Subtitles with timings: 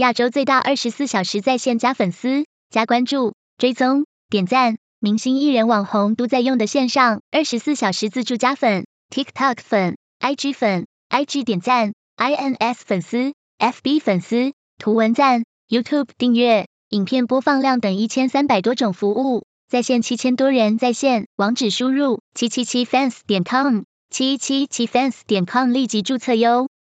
[0.00, 23.44] 亚洲最大二十四小时在线加粉丝加关注追踪点赞明星艺人网红都在用的线上二十四小时自助加粉 tiktok 粉 ig 粉 ig 点赞 ins 粉丝 fb 粉丝图文赞 youtube 订阅影片播放量等一千三百多种服务在线七千多人在线网址输入七七七 fans 点
[23.44, 26.70] com 七七七 fans 点 com 立即注册哟